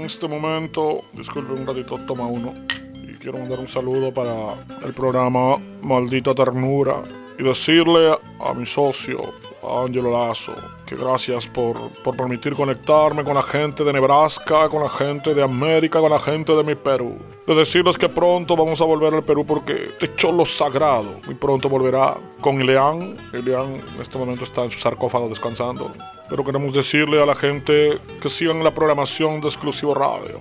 [0.00, 2.52] este momento, disculpe un ratito, toma uno.
[2.94, 7.02] Y quiero mandar un saludo para el programa Maldita Ternura
[7.38, 9.20] y decirle a mi socio,
[9.68, 10.54] Angelo Lazo,
[10.86, 15.42] que gracias por, por permitir conectarme con la gente de Nebraska, con la gente de
[15.42, 17.16] América, con la gente de mi Perú.
[17.46, 21.68] De decirles que pronto vamos a volver al Perú porque este cholo sagrado muy pronto
[21.68, 23.16] volverá con Ileán.
[23.32, 25.92] Ileán en este momento está en su sarcófago descansando.
[26.28, 30.40] Pero queremos decirle a la gente que sigan la programación de Exclusivo Radio.